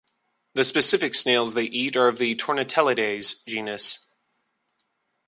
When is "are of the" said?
1.95-2.35